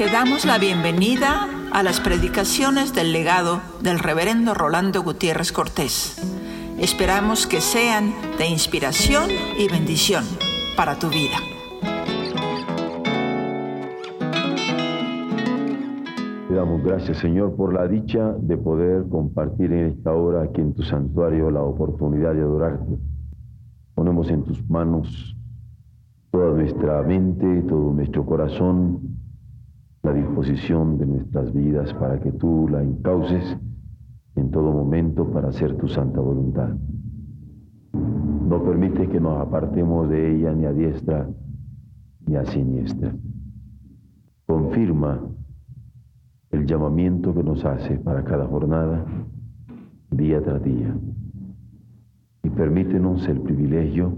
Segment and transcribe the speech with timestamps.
[0.00, 6.16] Te damos la bienvenida a las predicaciones del legado del reverendo Rolando Gutiérrez Cortés.
[6.78, 9.28] Esperamos que sean de inspiración
[9.58, 10.24] y bendición
[10.74, 11.36] para tu vida.
[16.48, 20.72] Te damos gracias, Señor, por la dicha de poder compartir en esta hora aquí en
[20.72, 22.96] tu santuario la oportunidad de adorarte.
[23.94, 25.36] Ponemos en tus manos
[26.30, 29.09] toda nuestra mente, todo nuestro corazón,
[30.02, 33.56] la disposición de nuestras vidas para que tú la encauces
[34.36, 36.74] en todo momento para hacer tu santa voluntad.
[37.92, 41.28] No permite que nos apartemos de ella ni a diestra
[42.26, 43.14] ni a siniestra.
[44.46, 45.20] Confirma
[46.50, 49.04] el llamamiento que nos hace para cada jornada,
[50.10, 50.96] día tras día.
[52.42, 54.16] Y permítenos el privilegio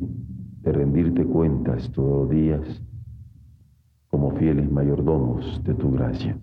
[0.62, 2.82] de rendirte cuentas todos los días
[4.12, 6.38] como fieles mayordomos de tu gracia.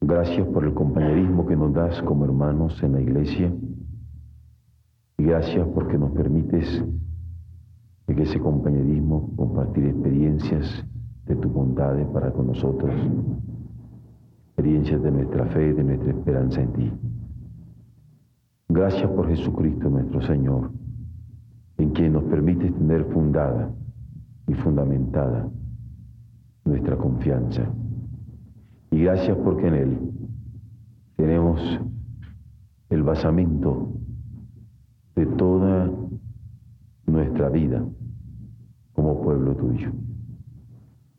[0.00, 3.52] Gracias por el compañerismo que nos das como hermanos en la iglesia
[5.18, 6.82] y gracias porque nos permites
[8.06, 10.86] en ese compañerismo compartir experiencias
[11.26, 12.94] de tu bondad para con nosotros,
[14.46, 16.92] experiencias de nuestra fe, de nuestra esperanza en ti.
[18.70, 20.70] Gracias por Jesucristo nuestro Señor,
[21.76, 23.70] en quien nos permites tener fundada
[24.46, 25.50] y fundamentada
[26.64, 27.62] nuestra confianza.
[28.90, 29.98] Y gracias porque en Él
[31.16, 31.80] tenemos
[32.90, 33.92] el basamento
[35.16, 35.90] de toda
[37.06, 37.84] nuestra vida
[38.92, 39.90] como pueblo tuyo.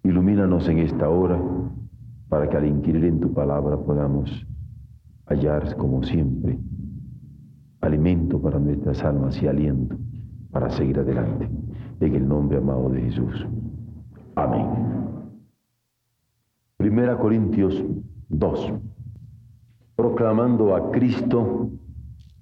[0.03, 1.41] Ilumínanos en esta hora
[2.29, 4.45] para que al inquirir en tu palabra podamos
[5.27, 6.59] hallar, como siempre,
[7.81, 9.97] alimento para nuestras almas y aliento
[10.51, 11.49] para seguir adelante.
[11.99, 13.47] En el nombre amado de Jesús.
[14.35, 15.14] Amén.
[16.85, 17.83] Primera Corintios
[18.29, 18.73] 2,
[19.95, 21.71] proclamando a Cristo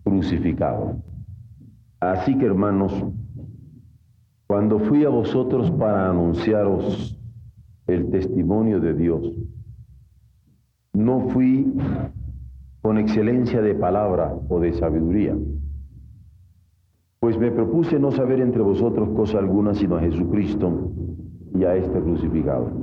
[0.03, 1.01] crucificado.
[2.01, 2.91] Así que hermanos,
[4.45, 7.17] cuando fui a vosotros para anunciaros
[7.87, 9.31] el testimonio de Dios,
[10.91, 11.73] no fui
[12.81, 15.37] con excelencia de palabra o de sabiduría,
[17.21, 20.91] pues me propuse no saber entre vosotros cosa alguna sino a Jesucristo
[21.55, 22.82] y a este crucificado.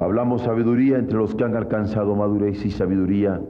[0.00, 3.42] Hablamos sabiduría entre los que han alcanzado madurez y sabiduría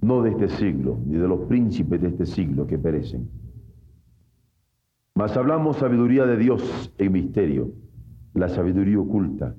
[0.00, 3.28] no de este siglo, ni de los príncipes de este siglo que perecen.
[5.14, 7.72] Mas hablamos sabiduría de Dios en misterio,
[8.32, 9.54] la sabiduría oculta,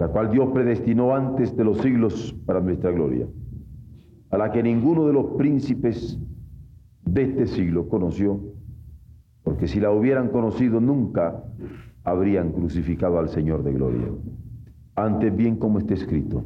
[0.00, 3.28] la cual Dios predestinó antes de los siglos para nuestra gloria,
[4.30, 6.18] a la que ninguno de los príncipes
[7.04, 8.40] de este siglo conoció,
[9.44, 11.44] porque si la hubieran conocido nunca
[12.02, 14.08] habrían crucificado al Señor de gloria.
[14.96, 16.44] Antes bien como está escrito,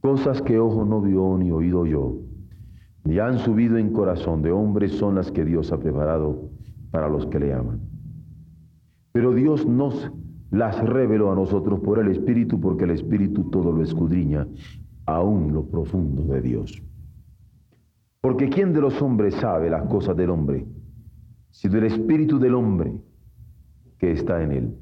[0.00, 2.18] cosas que ojo no vio ni oído yo,
[3.04, 6.50] ni han subido en corazón de hombres son las que Dios ha preparado
[6.90, 7.80] para los que le aman.
[9.12, 10.10] Pero Dios nos
[10.50, 14.46] las reveló a nosotros por el Espíritu, porque el Espíritu todo lo escudriña,
[15.06, 16.82] aún lo profundo de Dios.
[18.20, 20.66] Porque ¿quién de los hombres sabe las cosas del hombre,
[21.50, 22.94] sino el Espíritu del hombre
[23.98, 24.81] que está en él?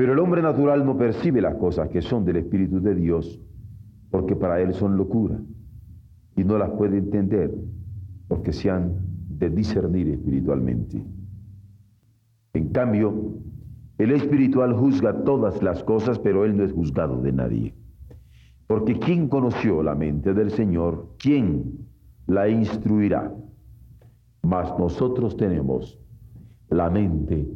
[0.00, 3.38] Pero el hombre natural no percibe las cosas que son del Espíritu de Dios,
[4.10, 5.38] porque para él son locura,
[6.34, 7.54] y no las puede entender,
[8.26, 8.94] porque se han
[9.28, 11.04] de discernir espiritualmente.
[12.54, 13.42] En cambio,
[13.98, 17.74] el espiritual juzga todas las cosas, pero él no es juzgado de nadie.
[18.68, 21.14] Porque ¿quién conoció la mente del Señor?
[21.18, 21.86] ¿Quién
[22.26, 23.34] la instruirá?
[24.40, 26.00] Mas nosotros tenemos
[26.70, 27.46] la mente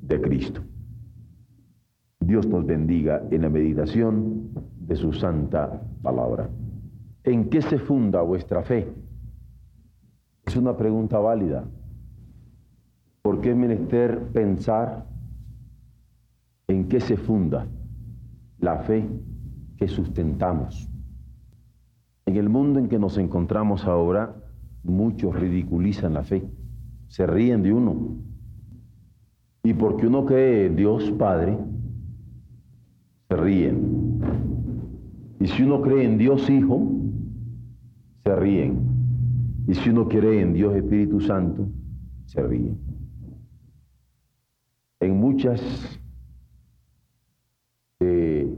[0.00, 0.62] de Cristo.
[2.20, 4.50] Dios nos bendiga en la meditación
[4.86, 6.48] de su santa palabra.
[7.24, 8.92] ¿en qué se funda vuestra fe?
[10.44, 11.64] Es una pregunta válida.
[13.22, 15.06] ¿Por qué es menester pensar
[16.68, 17.66] en qué se funda
[18.58, 19.06] la fe
[19.76, 20.88] que sustentamos?
[22.26, 24.34] En el mundo en que nos encontramos ahora,
[24.82, 26.42] muchos ridiculizan la fe,
[27.08, 28.16] se ríen de uno.
[29.62, 31.58] Y porque uno cree en Dios Padre,
[33.30, 34.20] se ríen.
[35.38, 36.82] Y si uno cree en Dios Hijo,
[38.24, 38.80] se ríen.
[39.68, 41.68] Y si uno cree en Dios Espíritu Santo,
[42.26, 42.76] se ríen.
[44.98, 45.60] En muchas
[48.00, 48.52] de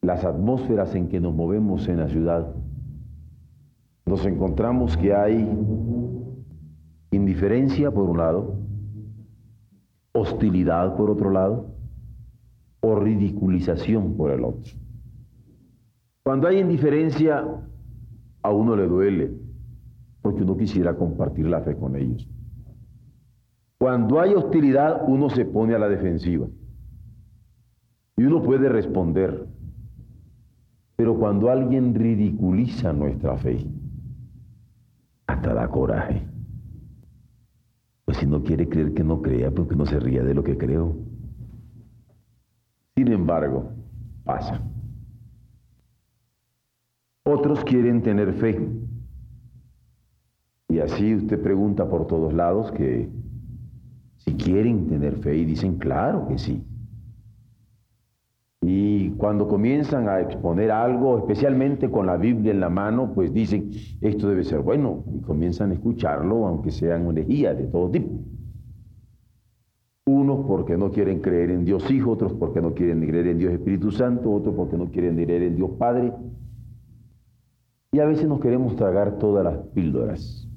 [0.00, 2.54] las atmósferas en que nos movemos en la ciudad,
[4.06, 5.48] nos encontramos que hay
[7.10, 8.54] indiferencia por un lado,
[10.12, 11.71] hostilidad por otro lado,
[12.82, 14.72] o ridiculización por el otro.
[16.24, 17.44] Cuando hay indiferencia,
[18.42, 19.32] a uno le duele,
[20.20, 22.28] porque uno quisiera compartir la fe con ellos.
[23.78, 26.46] Cuando hay hostilidad, uno se pone a la defensiva.
[28.16, 29.46] Y uno puede responder.
[30.96, 33.66] Pero cuando alguien ridiculiza nuestra fe,
[35.26, 36.22] hasta da coraje.
[38.04, 40.56] Pues si no quiere creer que no crea, porque no se ría de lo que
[40.56, 41.11] creo.
[42.96, 43.72] Sin embargo,
[44.24, 44.60] pasa.
[47.24, 48.68] Otros quieren tener fe.
[50.68, 53.10] Y así usted pregunta por todos lados que
[54.16, 56.64] si quieren tener fe y dicen, claro que sí.
[58.62, 63.70] Y cuando comienzan a exponer algo, especialmente con la Biblia en la mano, pues dicen,
[64.00, 68.20] esto debe ser bueno, y comienzan a escucharlo, aunque sean herejía de todo tipo.
[70.04, 73.52] Unos porque no quieren creer en Dios Hijo, otros porque no quieren creer en Dios
[73.52, 76.12] Espíritu Santo, otros porque no quieren creer en Dios Padre,
[77.92, 80.48] y a veces nos queremos tragar todas las píldoras.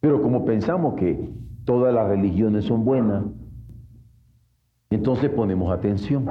[0.00, 1.30] Pero como pensamos que
[1.64, 3.24] todas las religiones son buenas,
[4.90, 6.26] entonces ponemos atención.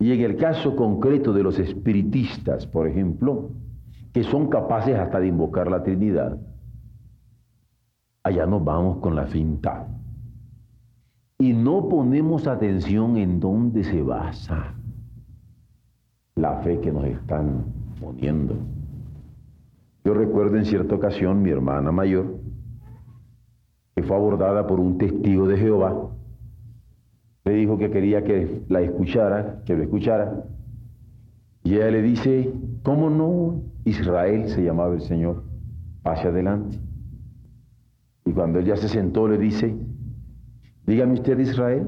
[0.00, 3.50] Y en el caso concreto de los espiritistas, por ejemplo,
[4.12, 6.36] que son capaces hasta de invocar la Trinidad,
[8.24, 9.86] allá nos vamos con la finta.
[11.42, 14.74] Y no ponemos atención en dónde se basa
[16.36, 17.64] la fe que nos están
[18.00, 18.54] poniendo.
[20.04, 22.36] Yo recuerdo en cierta ocasión mi hermana mayor,
[23.96, 26.10] que fue abordada por un testigo de Jehová,
[27.44, 30.44] le dijo que quería que la escuchara, que lo escuchara,
[31.64, 32.54] y ella le dice,
[32.84, 33.62] ¿cómo no?
[33.84, 35.42] Israel se llamaba el Señor,
[36.04, 36.78] pase adelante.
[38.26, 39.76] Y cuando ella se sentó le dice,
[40.86, 41.86] dígame usted Israel,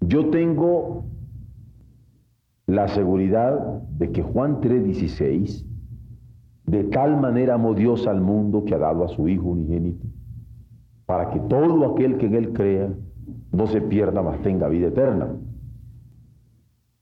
[0.00, 1.04] yo tengo
[2.66, 5.66] la seguridad de que Juan 3:16,
[6.66, 10.06] de tal manera amó Dios al mundo que ha dado a su Hijo unigénito,
[11.06, 12.92] para que todo aquel que en Él crea
[13.52, 15.28] no se pierda, mas tenga vida eterna.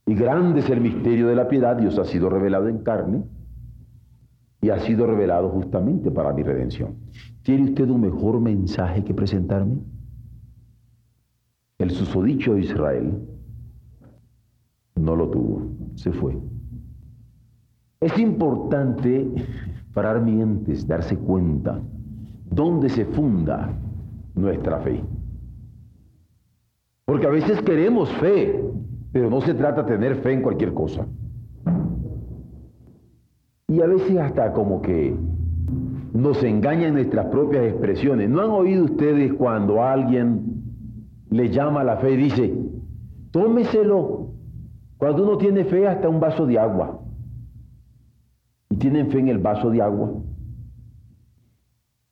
[0.07, 3.23] Y grande es el misterio de la piedad, Dios ha sido revelado en carne
[4.61, 6.97] y ha sido revelado justamente para mi redención.
[7.43, 9.77] ¿Tiene usted un mejor mensaje que presentarme?
[11.83, 13.13] El susodicho de Israel
[14.95, 16.39] no lo tuvo, se fue.
[17.99, 19.29] Es importante
[19.93, 21.81] parar mientes, darse cuenta
[22.49, 23.73] dónde se funda
[24.37, 25.03] nuestra fe.
[27.05, 28.65] Porque a veces queremos fe,
[29.11, 31.05] pero no se trata de tener fe en cualquier cosa.
[33.67, 35.17] Y a veces hasta como que
[36.13, 38.31] nos engañan nuestras propias expresiones.
[38.31, 40.52] ¿No han oído ustedes cuando alguien
[41.33, 42.55] le llama a la fe y dice,
[43.31, 44.29] tómeselo,
[44.99, 47.01] cuando uno tiene fe hasta un vaso de agua,
[48.69, 50.13] y tienen fe en el vaso de agua,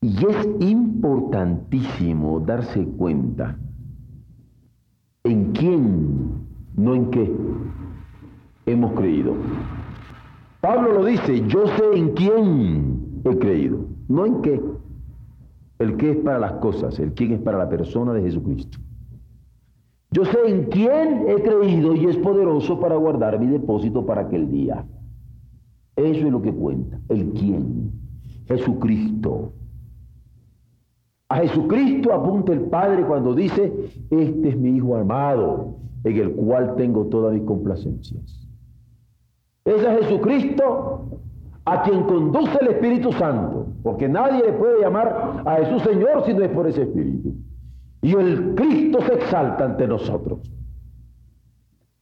[0.00, 3.58] y es importantísimo darse cuenta
[5.24, 6.46] en quién,
[6.76, 7.30] no en qué,
[8.64, 9.34] hemos creído.
[10.62, 14.62] Pablo lo dice, yo sé en quién he creído, no en qué.
[15.78, 18.78] El qué es para las cosas, el quién es para la persona de Jesucristo.
[20.12, 24.50] Yo sé en quién he creído y es poderoso para guardar mi depósito para aquel
[24.50, 24.84] día.
[25.94, 26.98] Eso es lo que cuenta.
[27.08, 27.92] El quién.
[28.48, 29.52] Jesucristo.
[31.28, 33.72] A Jesucristo apunta el Padre cuando dice,
[34.10, 38.48] este es mi Hijo amado, en el cual tengo todas mis complacencias.
[39.64, 41.20] Es a Jesucristo
[41.64, 46.34] a quien conduce el Espíritu Santo, porque nadie le puede llamar a Jesús Señor si
[46.34, 47.32] no es por ese Espíritu
[48.02, 50.40] y el Cristo se exalta ante nosotros.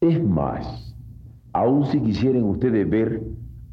[0.01, 0.89] Es más,
[1.53, 3.23] Aun si quisieren ustedes ver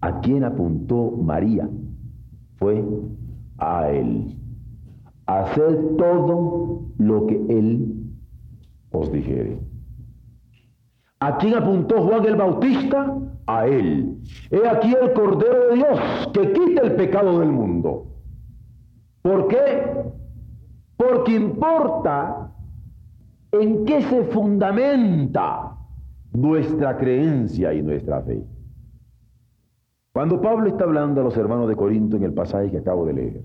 [0.01, 1.70] a quién apuntó María,
[2.55, 2.84] fue
[3.58, 4.38] a él.
[5.27, 7.94] Hacer todo lo que él
[8.91, 9.60] os dijere.
[11.20, 13.17] ¿A quién apuntó Juan el Bautista?
[13.48, 14.17] A él.
[14.50, 16.00] He aquí el Cordero de Dios
[16.34, 18.08] que quita el pecado del mundo.
[19.22, 20.14] ¿Por qué?
[20.98, 22.52] Porque importa
[23.52, 25.75] en qué se fundamenta
[26.34, 28.46] nuestra creencia y nuestra fe.
[30.14, 33.14] Cuando Pablo está hablando a los hermanos de Corinto en el pasaje que acabo de
[33.14, 33.42] leer,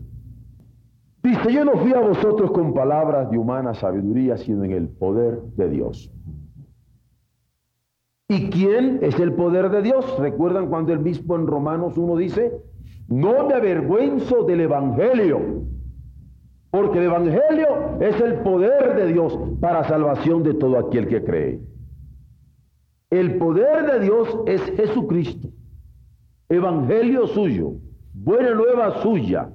[1.22, 5.42] dice, yo no fui a vosotros con palabras de humana sabiduría, sino en el poder
[5.56, 6.12] de Dios.
[8.28, 10.16] ¿Y quién es el poder de Dios?
[10.20, 12.62] ¿Recuerdan cuando el mismo en Romanos 1 dice,
[13.08, 15.40] no me avergüenzo del Evangelio,
[16.70, 21.60] porque el Evangelio es el poder de Dios para salvación de todo aquel que cree.
[23.10, 25.48] El poder de Dios es Jesucristo,
[26.48, 27.74] Evangelio suyo,
[28.14, 29.50] buena nueva suya,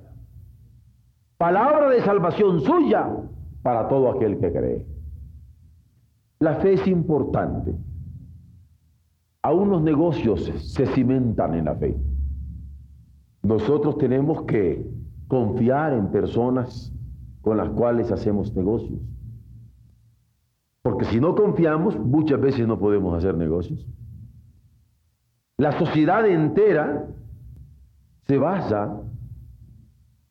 [1.38, 3.10] palabra de salvación suya
[3.62, 4.86] para todo aquel que cree.
[6.40, 7.74] La fe es importante.
[9.42, 11.96] Aún los negocios se cimentan en la fe.
[13.42, 14.86] Nosotros tenemos que
[15.28, 16.92] confiar en personas
[17.46, 19.00] con las cuales hacemos negocios.
[20.82, 23.88] Porque si no confiamos, muchas veces no podemos hacer negocios.
[25.58, 27.08] La sociedad entera
[28.24, 29.00] se basa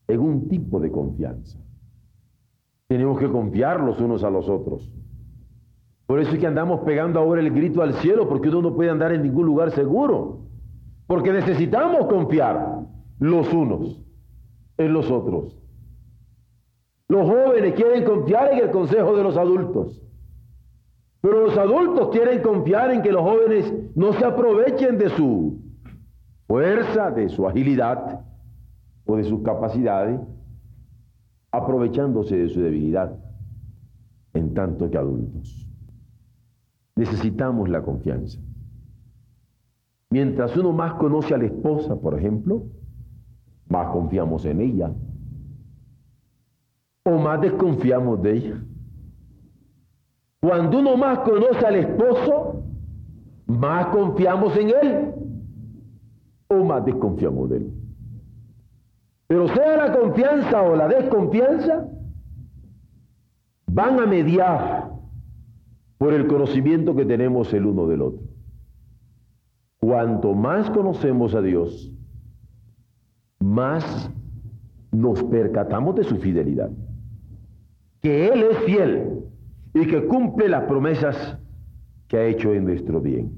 [0.09, 1.57] en un tipo de confianza.
[2.87, 4.91] Tenemos que confiar los unos a los otros.
[6.07, 8.89] Por eso es que andamos pegando ahora el grito al cielo, porque uno no puede
[8.89, 10.41] andar en ningún lugar seguro.
[11.07, 12.81] Porque necesitamos confiar
[13.19, 14.03] los unos
[14.77, 15.64] en los otros.
[17.07, 20.01] Los jóvenes quieren confiar en el consejo de los adultos.
[21.21, 25.59] Pero los adultos quieren confiar en que los jóvenes no se aprovechen de su
[26.47, 28.25] fuerza, de su agilidad
[29.05, 30.19] o de sus capacidades,
[31.51, 33.17] aprovechándose de su debilidad,
[34.33, 35.67] en tanto que adultos.
[36.95, 38.39] Necesitamos la confianza.
[40.09, 42.63] Mientras uno más conoce a la esposa, por ejemplo,
[43.67, 44.91] más confiamos en ella
[47.05, 48.63] o más desconfiamos de ella.
[50.41, 52.63] Cuando uno más conoce al esposo,
[53.45, 55.13] más confiamos en él
[56.47, 57.73] o más desconfiamos de él.
[59.27, 61.87] Pero sea la confianza o la desconfianza,
[63.67, 64.91] van a mediar
[65.97, 68.23] por el conocimiento que tenemos el uno del otro.
[69.79, 71.91] Cuanto más conocemos a Dios,
[73.39, 74.11] más
[74.91, 76.71] nos percatamos de su fidelidad.
[78.05, 79.23] Que Él es fiel
[79.73, 81.39] y que cumple las promesas
[82.07, 83.31] que ha hecho en nuestro bien.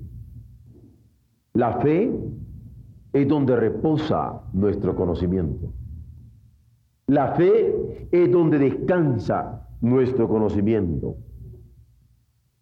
[1.54, 2.12] La fe
[3.14, 5.72] es donde reposa nuestro conocimiento.
[7.06, 11.16] La fe es donde descansa nuestro conocimiento.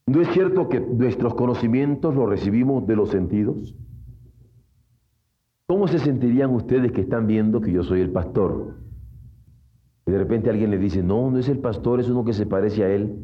[0.06, 3.76] ¿No es cierto que nuestros conocimientos los recibimos de los sentidos?
[5.66, 8.85] ¿Cómo se sentirían ustedes que están viendo que yo soy el pastor?
[10.08, 12.46] Y de repente alguien le dice, no, no es el pastor, es uno que se
[12.46, 13.18] parece a él.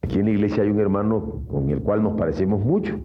[0.00, 2.98] Aquí en la iglesia hay un hermano con el cual nos parecemos mucho.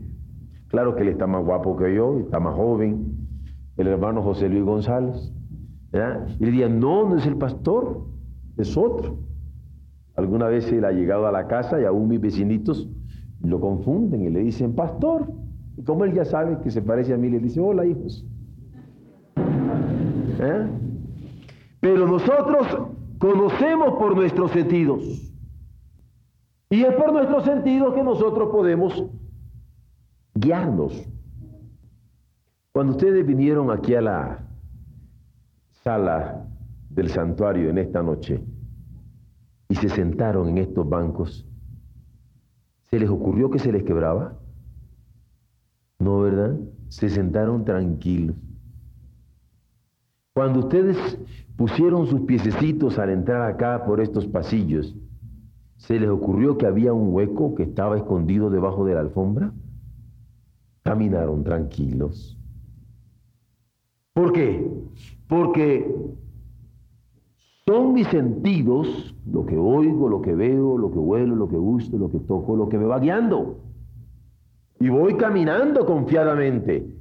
[0.70, 3.18] Claro que él está más guapo que yo, está más joven,
[3.76, 5.34] el hermano José Luis González.
[5.92, 8.06] Y le diría, no, no es el pastor,
[8.58, 9.20] es otro.
[10.16, 12.90] Alguna vez él ha llegado a la casa y aún mis vecinitos
[13.42, 15.32] lo confunden y le dicen, pastor.
[15.78, 18.26] Y como él ya sabe que se parece a mí, le dice, hola hijos.
[20.40, 20.68] ¿Eh?
[21.88, 22.68] Pero nosotros
[23.18, 25.02] conocemos por nuestros sentidos.
[26.70, 29.06] Y es por nuestros sentidos que nosotros podemos
[30.36, 31.02] guiarnos.
[32.74, 34.50] Cuando ustedes vinieron aquí a la
[35.82, 36.46] sala
[36.90, 38.44] del santuario en esta noche
[39.70, 41.48] y se sentaron en estos bancos,
[42.82, 44.38] ¿se les ocurrió que se les quebraba?
[46.00, 46.60] No, ¿verdad?
[46.90, 48.36] Se sentaron tranquilos.
[50.38, 51.18] Cuando ustedes
[51.56, 54.96] pusieron sus piececitos al entrar acá por estos pasillos,
[55.78, 59.52] ¿se les ocurrió que había un hueco que estaba escondido debajo de la alfombra?
[60.84, 62.38] Caminaron tranquilos.
[64.14, 64.70] ¿Por qué?
[65.28, 65.92] Porque
[67.66, 71.98] son mis sentidos, lo que oigo, lo que veo, lo que huelo, lo que gusto,
[71.98, 73.58] lo que toco, lo que me va guiando.
[74.80, 76.96] Y voy caminando confiadamente.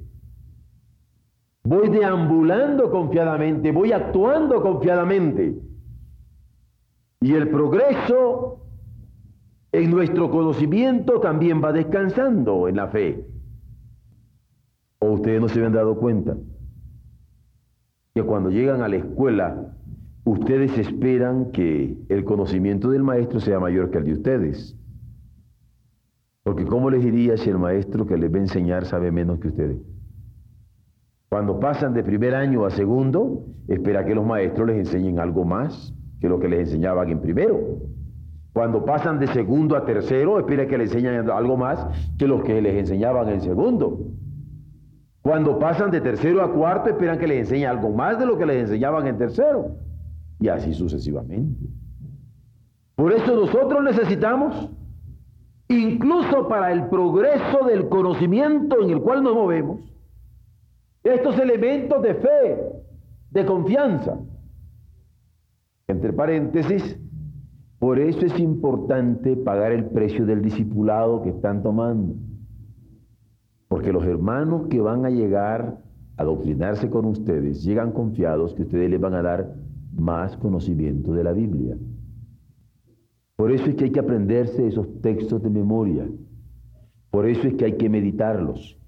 [1.67, 5.53] Voy deambulando confiadamente, voy actuando confiadamente.
[7.19, 8.61] Y el progreso
[9.73, 13.27] en nuestro conocimiento también va descansando en la fe.
[14.99, 16.37] ¿O ustedes no se habían dado cuenta
[18.15, 19.75] que cuando llegan a la escuela,
[20.23, 24.77] ustedes esperan que el conocimiento del maestro sea mayor que el de ustedes?
[26.43, 29.49] Porque ¿cómo les diría si el maestro que les va a enseñar sabe menos que
[29.49, 29.96] ustedes?
[31.29, 35.93] Cuando pasan de primer año a segundo, espera que los maestros les enseñen algo más
[36.21, 37.59] que lo que les enseñaban en primero.
[38.53, 41.85] Cuando pasan de segundo a tercero, espera que les enseñen algo más
[42.17, 43.99] que lo que les enseñaban en segundo.
[45.21, 48.45] Cuando pasan de tercero a cuarto, esperan que les enseñe algo más de lo que
[48.45, 49.75] les enseñaban en tercero.
[50.39, 51.67] Y así sucesivamente.
[52.95, 54.69] Por eso nosotros necesitamos,
[55.67, 59.81] incluso para el progreso del conocimiento en el cual nos movemos,
[61.03, 62.57] estos elementos de fe,
[63.31, 64.19] de confianza.
[65.87, 66.99] Entre paréntesis,
[67.79, 72.15] por eso es importante pagar el precio del discipulado que están tomando.
[73.67, 75.81] Porque los hermanos que van a llegar
[76.17, 79.55] a doctrinarse con ustedes llegan confiados que ustedes les van a dar
[79.95, 81.77] más conocimiento de la Biblia.
[83.35, 86.07] Por eso es que hay que aprenderse esos textos de memoria.
[87.11, 88.79] Por eso es que hay que meditarlos.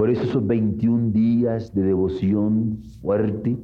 [0.00, 3.58] Por eso esos 21 días de devoción fuerte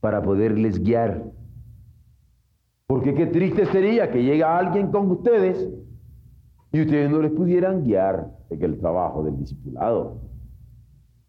[0.00, 1.22] para poderles guiar.
[2.88, 5.70] Porque qué triste sería que llega alguien con ustedes
[6.72, 10.20] y ustedes no les pudieran guiar en el trabajo del discipulado.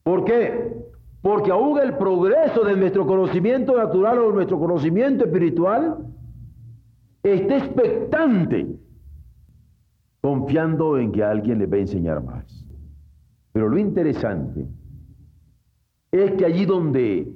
[0.02, 0.74] ¿Por qué?
[1.22, 6.08] Porque aún el progreso de nuestro conocimiento natural o nuestro conocimiento espiritual
[7.22, 8.80] está expectante,
[10.22, 12.61] confiando en que alguien les va a enseñar más.
[13.54, 14.68] Pero lo interesante
[16.12, 17.34] es que allí donde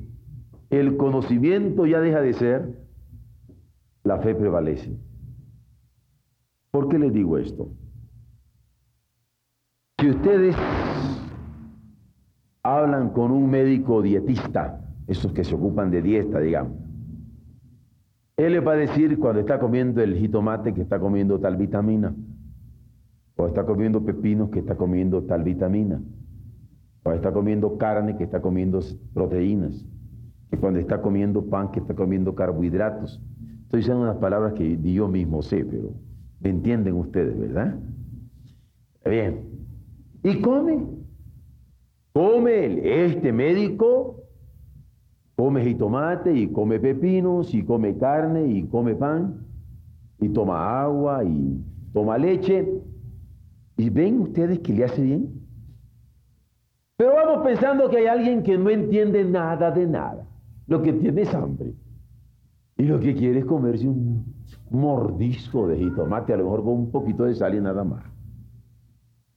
[0.70, 2.80] el conocimiento ya deja de ser,
[4.04, 4.98] la fe prevalece.
[6.72, 7.70] ¿Por qué les digo esto?
[10.00, 10.56] Si ustedes
[12.64, 16.74] hablan con un médico dietista, esos que se ocupan de dieta, digamos,
[18.38, 22.14] él les va a decir cuando está comiendo el jitomate que está comiendo tal vitamina
[23.38, 26.02] o está comiendo pepinos que está comiendo tal vitamina,
[27.04, 28.80] o está comiendo carne que está comiendo
[29.14, 29.86] proteínas,
[30.50, 33.22] que cuando está comiendo pan que está comiendo carbohidratos.
[33.64, 35.94] Estoy diciendo unas palabras que yo mismo sé, pero
[36.40, 37.78] me entienden ustedes, ¿verdad?
[39.04, 39.42] Bien.
[40.24, 40.86] Y come.
[42.14, 44.24] Come este médico,
[45.36, 49.46] come jitomate y come pepinos y come carne y come pan
[50.22, 52.75] y toma agua y toma leche
[53.78, 55.46] ¿Y ven ustedes que le hace bien?
[56.98, 60.26] Pero vamos pensando que hay alguien que no entiende nada de nada.
[60.68, 61.74] Lo que tiene es hambre.
[62.78, 64.34] Y lo que quiere es comerse un
[64.70, 68.04] mordisco de jitomate, a lo mejor con un poquito de sal y nada más.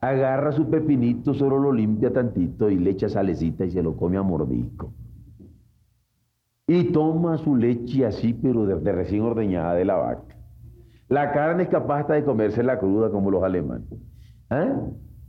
[0.01, 4.16] Agarra su pepinito, solo lo limpia tantito y le echa salecita y se lo come
[4.16, 4.92] a mordisco.
[6.68, 10.37] Y toma su leche así, pero de, recién ordeñada de la vaca.
[11.09, 13.88] La carne es capaz de comerse la cruda como los alemanes.
[14.51, 14.75] ¿Eh?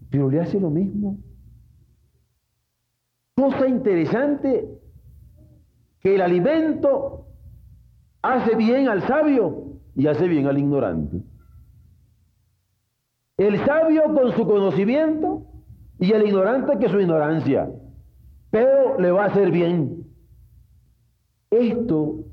[0.10, 1.18] Pero le hace lo mismo.
[3.36, 4.68] Cosa interesante,
[6.02, 7.26] que el alimento
[8.22, 11.22] hace bien al sabio y hace bien al ignorante.
[13.38, 15.46] El sabio con su conocimiento
[16.00, 17.70] y el ignorante que su ignorancia.
[18.52, 20.06] Pero le va a hacer bien.
[21.50, 22.26] Esto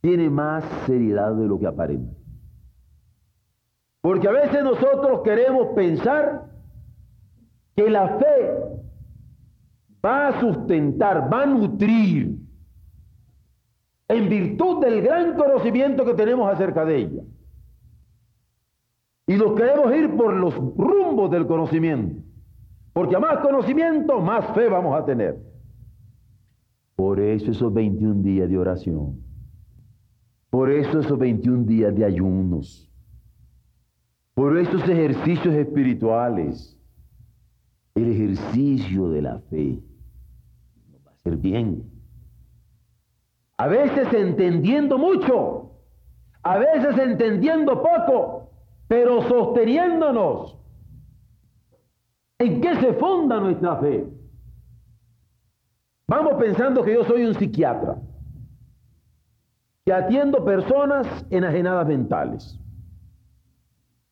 [0.00, 2.15] tiene más seriedad de lo que aparenta.
[4.06, 6.44] Porque a veces nosotros queremos pensar
[7.74, 8.54] que la fe
[10.04, 12.38] va a sustentar, va a nutrir
[14.06, 17.22] en virtud del gran conocimiento que tenemos acerca de ella.
[19.26, 22.22] Y nos queremos ir por los rumbos del conocimiento.
[22.92, 25.36] Porque a más conocimiento, más fe vamos a tener.
[26.94, 29.20] Por eso esos 21 días de oración.
[30.48, 32.85] Por eso esos 21 días de ayunos.
[34.36, 36.78] Por estos ejercicios espirituales,
[37.94, 39.80] el ejercicio de la fe
[41.06, 41.90] va a hacer bien.
[43.56, 45.70] A veces entendiendo mucho,
[46.42, 48.50] a veces entendiendo poco,
[48.88, 50.58] pero sosteniéndonos.
[52.38, 54.06] ¿En qué se funda nuestra fe?
[56.08, 58.02] Vamos pensando que yo soy un psiquiatra,
[59.86, 62.60] que atiendo personas enajenadas mentales.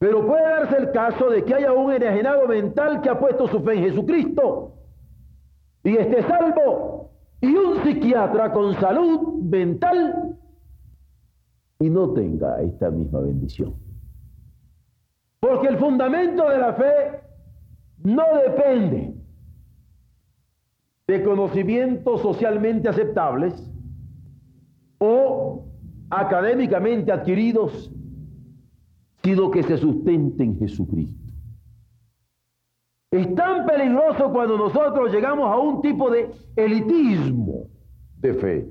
[0.04, 3.60] Pero puede darse el caso de que haya un enajenado mental que ha puesto su
[3.60, 4.74] fe en Jesucristo
[5.82, 10.36] y esté salvo, y un psiquiatra con salud mental
[11.80, 13.76] y no tenga esta misma bendición.
[15.40, 17.20] Porque el fundamento de la fe
[18.02, 19.14] no depende
[21.06, 23.54] de conocimientos socialmente aceptables
[24.98, 25.64] o
[26.10, 27.90] académicamente adquiridos,
[29.24, 31.32] sino que se sustenten en Jesucristo.
[33.10, 37.68] Es tan peligroso cuando nosotros llegamos a un tipo de elitismo
[38.18, 38.68] de fe.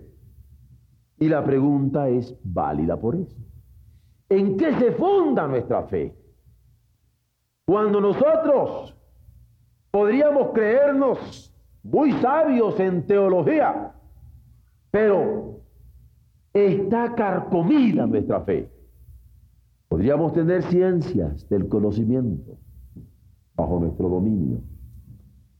[1.17, 3.35] Y la pregunta es válida por eso.
[4.29, 6.15] ¿En qué se funda nuestra fe?
[7.65, 8.95] Cuando nosotros
[9.89, 13.93] podríamos creernos muy sabios en teología,
[14.91, 15.61] pero
[16.53, 18.72] está carcomida nuestra fe.
[19.93, 22.57] Podríamos tener ciencias del conocimiento
[23.55, 24.57] bajo nuestro dominio,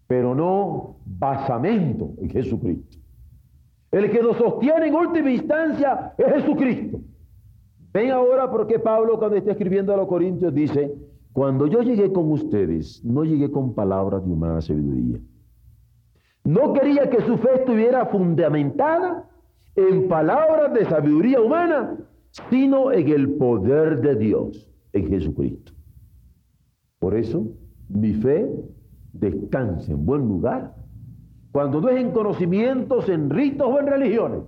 [0.07, 2.97] pero no basamento en Jesucristo.
[3.91, 6.99] El que nos sostiene en última instancia es Jesucristo.
[7.93, 10.91] Ven ahora porque Pablo cuando está escribiendo a los Corintios dice,
[11.31, 15.19] cuando yo llegué con ustedes, no llegué con palabras de humana sabiduría.
[16.43, 19.29] No quería que su fe estuviera fundamentada
[19.75, 21.99] en palabras de sabiduría humana,
[22.49, 25.71] sino en el poder de Dios, en Jesucristo.
[26.99, 27.47] Por eso,
[27.89, 28.49] mi fe
[29.13, 30.73] descansa en buen lugar,
[31.51, 34.41] cuando no es en conocimientos, en ritos o en religiones,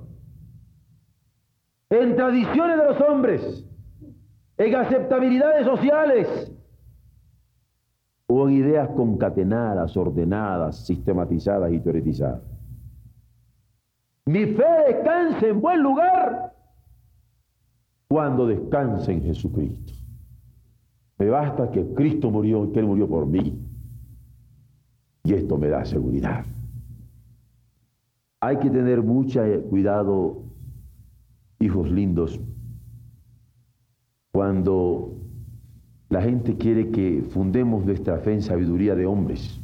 [1.91, 3.67] en tradiciones de los hombres,
[4.57, 6.51] en aceptabilidades sociales
[8.25, 12.41] o en ideas concatenadas, ordenadas, sistematizadas y teoretizadas.
[14.25, 16.54] Mi fe descansa en buen lugar
[18.07, 19.93] cuando descansa en Jesucristo.
[21.17, 23.57] Me basta que Cristo murió y que Él murió por mí.
[25.23, 26.45] Y esto me da seguridad.
[28.41, 30.43] Hay que tener mucho cuidado
[31.59, 32.39] hijos lindos,
[34.31, 35.15] cuando
[36.09, 39.59] la gente quiere que fundemos nuestra fe en sabiduría de hombres.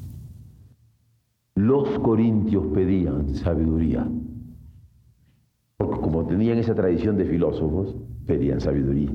[1.56, 4.10] Los corintios pedían sabiduría,
[5.78, 7.96] porque como tenían esa tradición de filósofos,
[8.32, 9.12] pedían sabiduría.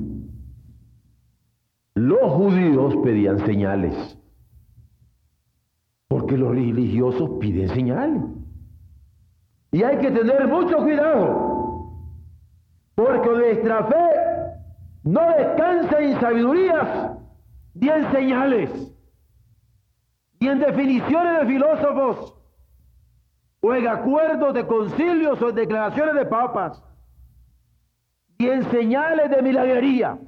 [1.95, 4.15] Los judíos pedían señales,
[6.07, 8.21] porque los religiosos piden señales.
[9.71, 11.47] Y hay que tener mucho cuidado
[12.93, 14.05] porque nuestra fe
[15.03, 17.17] no descansa en sabidurías
[17.73, 18.69] ni en señales,
[20.39, 22.35] ni en definiciones de filósofos,
[23.61, 26.83] o en acuerdos de concilios o en declaraciones de papas,
[28.39, 30.19] ni en señales de milagrería.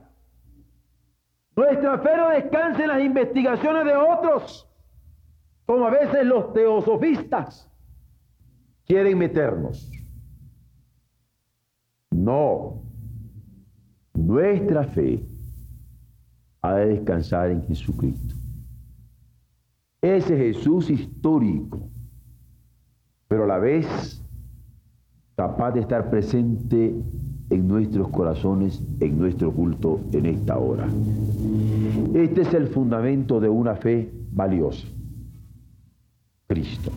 [1.55, 4.67] Nuestra fe no descansa en las investigaciones de otros,
[5.65, 7.69] como a veces los teosofistas
[8.85, 9.91] quieren meternos.
[12.11, 12.81] No.
[14.13, 15.23] Nuestra fe
[16.61, 18.35] ha de descansar en Jesucristo.
[20.01, 21.89] Ese Jesús histórico,
[23.27, 24.23] pero a la vez
[25.35, 26.95] capaz de estar presente
[27.49, 30.87] en nuestros corazones, en nuestro culto en esta hora.
[32.13, 34.87] Este es el fundamento de una fe valiosa.
[36.47, 36.91] Cristo.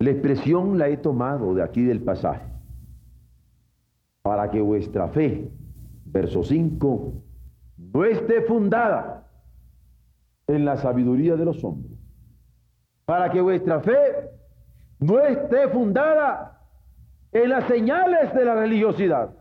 [0.00, 2.46] La expresión la he tomado de aquí del pasaje
[4.22, 5.50] para que vuestra fe,
[6.04, 7.12] verso 5,
[7.94, 9.26] no esté fundada
[10.46, 11.98] en la sabiduría de los hombres,
[13.04, 14.30] para que vuestra fe
[15.00, 16.57] no esté fundada
[17.32, 19.34] en las señales de la religiosidad,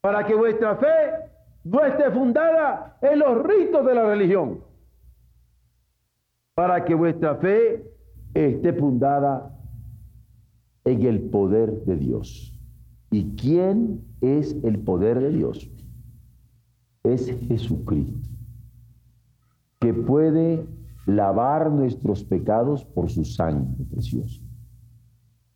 [0.00, 0.86] para que vuestra fe
[1.64, 4.60] no esté fundada en los ritos de la religión,
[6.54, 7.84] para que vuestra fe
[8.34, 9.56] esté fundada
[10.84, 12.48] en el poder de Dios.
[13.10, 15.70] ¿Y quién es el poder de Dios?
[17.04, 18.28] Es Jesucristo,
[19.80, 20.66] que puede
[21.06, 24.40] lavar nuestros pecados por su sangre preciosa,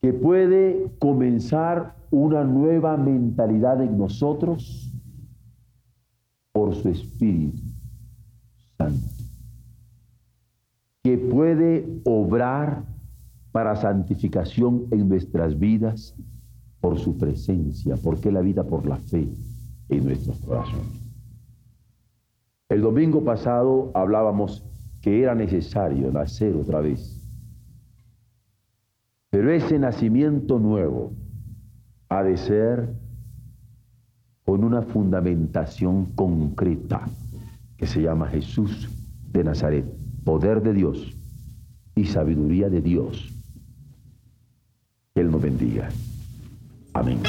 [0.07, 4.89] que puede comenzar una nueva mentalidad en nosotros
[6.53, 7.61] por su Espíritu
[8.79, 9.05] Santo,
[11.03, 12.85] que puede obrar
[13.51, 16.15] para santificación en nuestras vidas
[16.81, 19.27] por su presencia, porque la vida por la fe
[19.89, 21.03] en nuestros corazones.
[22.69, 24.65] El domingo pasado hablábamos
[25.03, 27.16] que era necesario nacer otra vez,
[29.47, 31.13] pero ese nacimiento nuevo
[32.09, 32.89] ha de ser
[34.45, 37.07] con una fundamentación concreta
[37.77, 38.89] que se llama Jesús
[39.31, 39.85] de Nazaret,
[40.25, 41.17] poder de Dios
[41.95, 43.33] y sabiduría de Dios.
[45.15, 45.91] Que Él nos bendiga.
[46.93, 47.21] Amén.